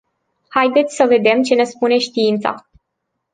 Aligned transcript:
Haideți 0.49 0.95
să 0.95 1.05
vedem 1.07 1.41
ce 1.41 1.55
ne 1.55 1.63
spune 1.63 1.97
știința. 1.97 2.69